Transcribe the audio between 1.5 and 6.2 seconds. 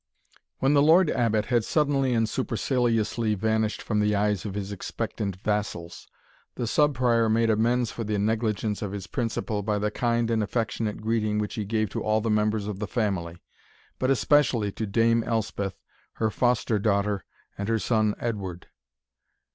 suddenly and superciliously vanished from the eyes of his expectant vassals,